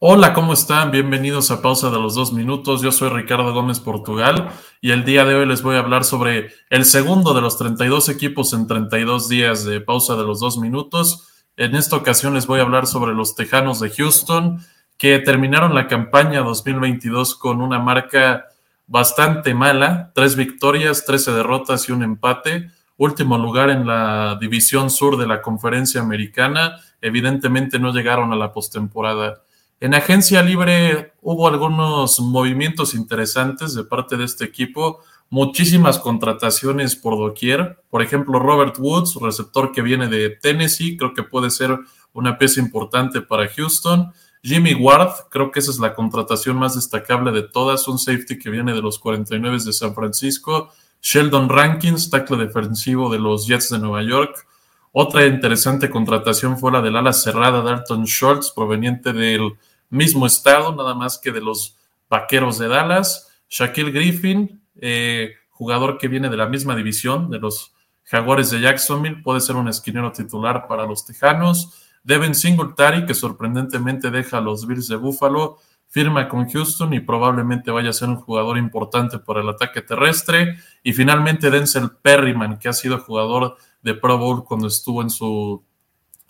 [0.00, 0.92] Hola, ¿cómo están?
[0.92, 2.82] Bienvenidos a Pausa de los Dos Minutos.
[2.82, 4.48] Yo soy Ricardo Gómez Portugal
[4.80, 8.08] y el día de hoy les voy a hablar sobre el segundo de los 32
[8.08, 11.26] equipos en 32 días de Pausa de los Dos Minutos.
[11.56, 14.60] En esta ocasión les voy a hablar sobre los Tejanos de Houston,
[14.98, 18.46] que terminaron la campaña 2022 con una marca
[18.86, 22.70] bastante mala, tres victorias, 13 derrotas y un empate.
[22.98, 26.76] Último lugar en la división sur de la conferencia americana.
[27.00, 29.42] Evidentemente no llegaron a la postemporada.
[29.80, 35.00] En agencia libre hubo algunos movimientos interesantes de parte de este equipo,
[35.30, 37.80] muchísimas contrataciones por doquier.
[37.88, 41.78] Por ejemplo, Robert Woods, receptor que viene de Tennessee, creo que puede ser
[42.12, 44.12] una pieza importante para Houston.
[44.42, 48.50] Jimmy Ward, creo que esa es la contratación más destacable de todas, un safety que
[48.50, 50.72] viene de los 49 de San Francisco.
[51.00, 54.44] Sheldon Rankins, tackle defensivo de los Jets de Nueva York.
[54.90, 59.52] Otra interesante contratación fue la del ala cerrada Dalton Schultz, proveniente del
[59.90, 61.76] mismo estado, nada más que de los
[62.08, 63.28] Vaqueros de Dallas.
[63.48, 69.22] Shaquille Griffin, eh, jugador que viene de la misma división, de los Jaguares de Jacksonville,
[69.22, 71.84] puede ser un esquinero titular para los Tejanos.
[72.02, 75.58] Devin Singletary, que sorprendentemente deja a los Bills de Buffalo,
[75.88, 80.58] firma con Houston y probablemente vaya a ser un jugador importante para el ataque terrestre.
[80.82, 85.62] Y finalmente Denzel Perryman, que ha sido jugador de Pro Bowl cuando estuvo en su,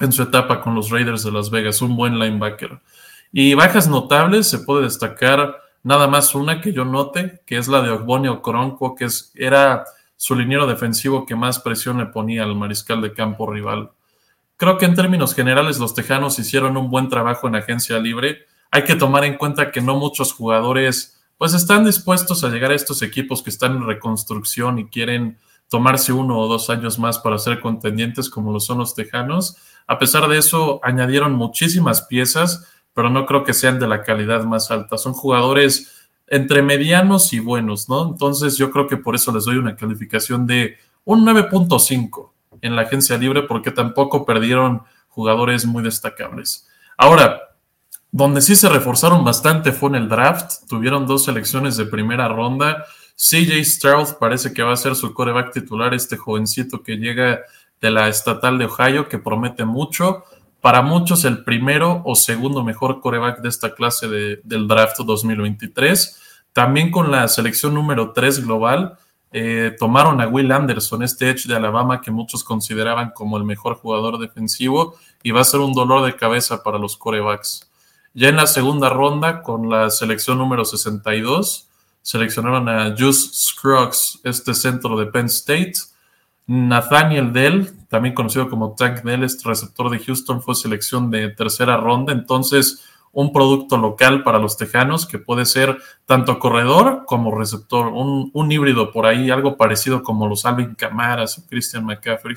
[0.00, 2.80] en su etapa con los Raiders de Las Vegas, un buen linebacker.
[3.32, 7.82] Y bajas notables se puede destacar nada más una que yo note, que es la
[7.82, 9.84] de Ogbonio Coronco, que es, era
[10.16, 13.90] su liniero defensivo que más presión le ponía al mariscal de campo rival.
[14.56, 18.46] Creo que en términos generales los Tejanos hicieron un buen trabajo en agencia libre.
[18.72, 22.74] Hay que tomar en cuenta que no muchos jugadores pues están dispuestos a llegar a
[22.74, 27.38] estos equipos que están en reconstrucción y quieren tomarse uno o dos años más para
[27.38, 29.56] ser contendientes como lo son los Tejanos.
[29.86, 32.66] A pesar de eso, añadieron muchísimas piezas
[32.98, 34.98] pero no creo que sean de la calidad más alta.
[34.98, 38.08] Son jugadores entre medianos y buenos, ¿no?
[38.08, 42.82] Entonces yo creo que por eso les doy una calificación de un 9.5 en la
[42.82, 46.66] agencia libre porque tampoco perdieron jugadores muy destacables.
[46.96, 47.40] Ahora,
[48.10, 50.66] donde sí se reforzaron bastante fue en el draft.
[50.68, 52.84] Tuvieron dos selecciones de primera ronda.
[53.14, 57.42] CJ Stroud parece que va a ser su coreback titular, este jovencito que llega
[57.80, 60.24] de la estatal de Ohio, que promete mucho
[60.68, 66.20] para muchos el primero o segundo mejor coreback de esta clase del draft 2023.
[66.52, 68.98] También con la selección número 3 global,
[69.32, 73.76] eh, tomaron a Will Anderson, este edge de Alabama que muchos consideraban como el mejor
[73.76, 77.70] jugador defensivo y va a ser un dolor de cabeza para los corebacks.
[78.12, 81.66] Ya en la segunda ronda, con la selección número 62,
[82.02, 85.76] seleccionaron a Juice Scruggs, este centro de Penn State.
[86.46, 92.12] Nathaniel Dell, también conocido como Tank Dell, receptor de Houston, fue selección de tercera ronda.
[92.12, 98.52] Entonces, un producto local para los tejanos que puede ser tanto corredor como receptor, un,
[98.52, 102.36] híbrido por ahí, algo parecido como los Alvin Camaras o Christian McCaffrey.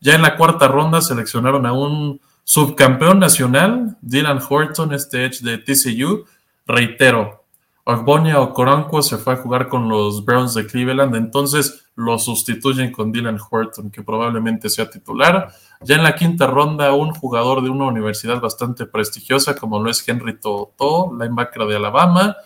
[0.00, 5.58] Ya en la cuarta ronda seleccionaron a un subcampeón nacional, Dylan Horton, este edge de
[5.58, 6.24] TCU.
[6.66, 7.44] Reitero,
[7.84, 13.12] Ogbonia Okoronko se fue a jugar con los Browns de Cleveland, entonces lo sustituyen con
[13.12, 15.52] Dylan Horton, que probablemente sea titular.
[15.82, 20.06] Ya en la quinta ronda, un jugador de una universidad bastante prestigiosa, como lo es
[20.06, 22.36] Henry Toto, linebacker de Alabama.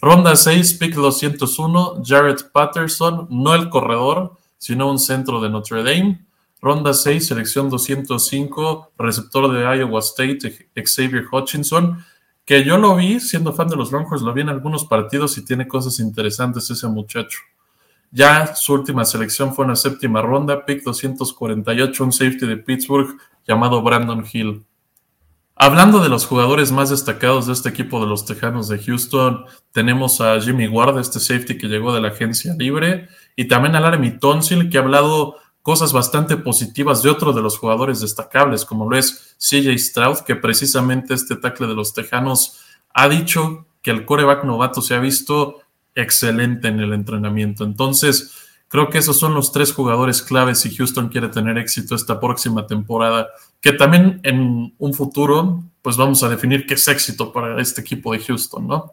[0.00, 6.26] Ronda 6, pick 201, Jared Patterson, no el corredor, sino un centro de Notre Dame.
[6.60, 12.04] Ronda 6, selección 205, receptor de Iowa State, Xavier Hutchinson
[12.46, 15.44] que yo lo vi, siendo fan de los Longhorns, lo vi en algunos partidos y
[15.44, 17.40] tiene cosas interesantes ese muchacho.
[18.10, 23.16] Ya su última selección fue en la séptima ronda, pick 248, un safety de Pittsburgh
[23.46, 24.64] llamado Brandon Hill.
[25.58, 30.20] Hablando de los jugadores más destacados de este equipo de los Tejanos de Houston, tenemos
[30.20, 34.18] a Jimmy Ward, este safety que llegó de la agencia libre, y también a Laramie
[34.18, 38.98] Tonsil, que ha hablado cosas bastante positivas de otro de los jugadores destacables, como lo
[38.98, 42.60] es CJ Stroud, que precisamente este tackle de los Tejanos
[42.92, 45.62] ha dicho que el coreback novato se ha visto
[45.96, 47.64] excelente en el entrenamiento.
[47.64, 48.32] Entonces,
[48.68, 52.66] creo que esos son los tres jugadores claves si Houston quiere tener éxito esta próxima
[52.66, 53.26] temporada,
[53.60, 58.12] que también en un futuro, pues vamos a definir qué es éxito para este equipo
[58.12, 58.92] de Houston, ¿no?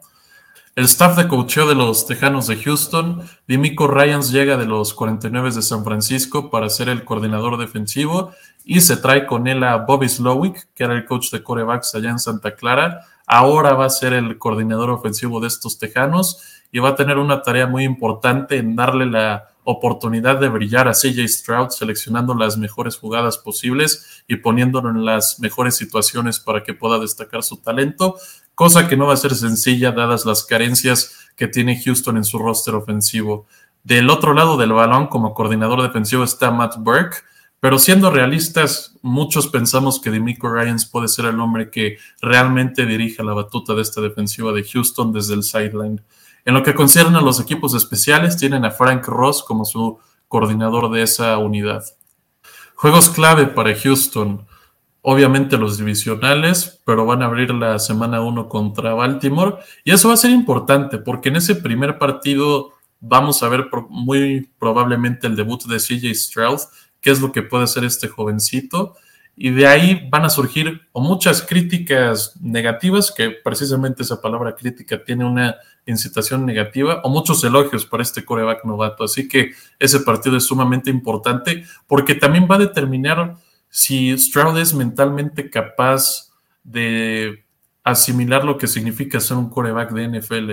[0.76, 5.52] El staff de coacheo de los Tejanos de Houston, Dimico Ryans llega de los 49
[5.52, 8.32] de San Francisco para ser el coordinador defensivo
[8.64, 12.10] y se trae con él a Bobby Slowick, que era el coach de corebacks allá
[12.10, 13.02] en Santa Clara.
[13.26, 17.42] Ahora va a ser el coordinador ofensivo de estos Tejanos y va a tener una
[17.42, 22.96] tarea muy importante en darle la oportunidad de brillar a CJ Stroud, seleccionando las mejores
[22.96, 28.16] jugadas posibles y poniéndolo en las mejores situaciones para que pueda destacar su talento.
[28.54, 32.38] cosa que no va a ser sencilla dadas las carencias que tiene Houston en su
[32.38, 33.46] roster ofensivo.
[33.82, 37.16] Del otro lado del balón, como coordinador defensivo, está Matt Burke,
[37.64, 43.22] pero siendo realistas, muchos pensamos que Demico Ryans puede ser el hombre que realmente dirija
[43.22, 46.02] la batuta de esta defensiva de Houston desde el sideline.
[46.44, 50.90] En lo que concierne a los equipos especiales, tienen a Frank Ross como su coordinador
[50.90, 51.82] de esa unidad.
[52.74, 54.46] Juegos clave para Houston.
[55.00, 59.54] Obviamente los divisionales, pero van a abrir la semana 1 contra Baltimore.
[59.84, 64.50] Y eso va a ser importante porque en ese primer partido vamos a ver muy
[64.58, 66.60] probablemente el debut de CJ Stroud,
[67.04, 68.96] qué es lo que puede hacer este jovencito.
[69.36, 75.04] Y de ahí van a surgir o muchas críticas negativas, que precisamente esa palabra crítica
[75.04, 79.04] tiene una incitación negativa, o muchos elogios para este coreback novato.
[79.04, 83.36] Así que ese partido es sumamente importante porque también va a determinar
[83.68, 87.44] si Stroud es mentalmente capaz de
[87.82, 90.52] asimilar lo que significa ser un coreback de NFL.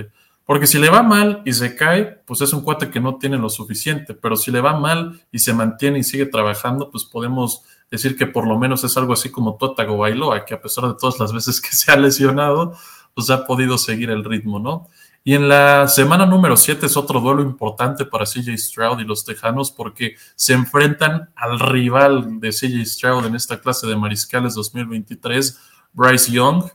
[0.51, 3.37] Porque si le va mal y se cae, pues es un cuate que no tiene
[3.37, 4.13] lo suficiente.
[4.13, 8.27] Pero si le va mal y se mantiene y sigue trabajando, pues podemos decir que
[8.27, 11.31] por lo menos es algo así como Totago Bailoa, que a pesar de todas las
[11.31, 12.75] veces que se ha lesionado,
[13.13, 14.89] pues ha podido seguir el ritmo, ¿no?
[15.23, 19.23] Y en la semana número 7 es otro duelo importante para CJ Stroud y los
[19.23, 25.57] Tejanos porque se enfrentan al rival de CJ Stroud en esta clase de mariscales 2023,
[25.93, 26.65] Bryce Young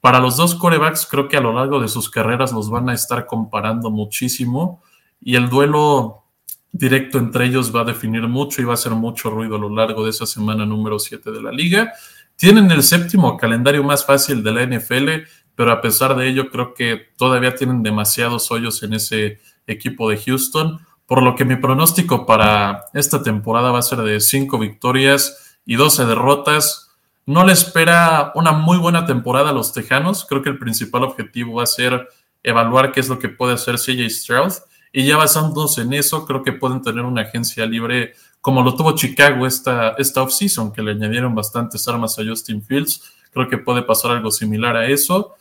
[0.00, 2.94] para los dos corebacks, creo que a lo largo de sus carreras los van a
[2.94, 4.82] estar comparando muchísimo
[5.20, 6.24] y el duelo
[6.72, 9.68] directo entre ellos va a definir mucho y va a hacer mucho ruido a lo
[9.68, 11.92] largo de esa semana número 7 de la liga.
[12.36, 16.72] Tienen el séptimo calendario más fácil de la NFL, pero a pesar de ello creo
[16.72, 22.24] que todavía tienen demasiados hoyos en ese equipo de Houston, por lo que mi pronóstico
[22.24, 26.89] para esta temporada va a ser de 5 victorias y 12 derrotas
[27.30, 30.26] no le espera una muy buena temporada a los Tejanos.
[30.28, 32.08] Creo que el principal objetivo va a ser
[32.42, 34.52] evaluar qué es lo que puede hacer CJ Stroud.
[34.92, 38.96] Y ya basándose en eso, creo que pueden tener una agencia libre como lo tuvo
[38.96, 43.00] Chicago esta, esta offseason, que le añadieron bastantes armas a Justin Fields.
[43.32, 45.36] Creo que puede pasar algo similar a eso.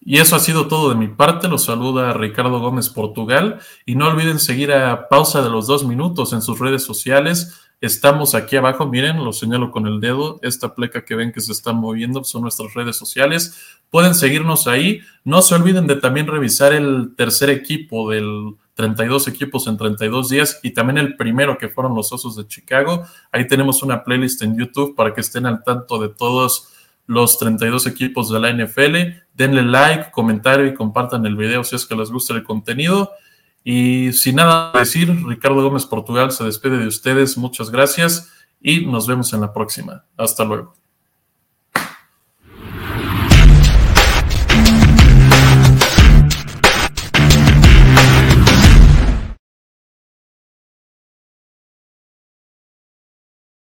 [0.00, 1.48] Y eso ha sido todo de mi parte.
[1.48, 3.60] Los saluda Ricardo Gómez Portugal.
[3.84, 7.63] Y no olviden seguir a Pausa de los Dos Minutos en sus redes sociales.
[7.84, 11.52] Estamos aquí abajo, miren, lo señalo con el dedo, esta pleca que ven que se
[11.52, 13.58] está moviendo son nuestras redes sociales.
[13.90, 15.02] Pueden seguirnos ahí.
[15.22, 20.60] No se olviden de también revisar el tercer equipo del 32 equipos en 32 días
[20.62, 23.04] y también el primero que fueron los Osos de Chicago.
[23.30, 26.70] Ahí tenemos una playlist en YouTube para que estén al tanto de todos
[27.06, 28.96] los 32 equipos de la NFL.
[29.34, 33.10] Denle like, comentario y compartan el video si es que les gusta el contenido.
[33.64, 37.38] Y sin nada decir, Ricardo Gómez Portugal se despide de ustedes.
[37.38, 38.30] Muchas gracias
[38.60, 40.04] y nos vemos en la próxima.
[40.16, 40.83] Hasta luego.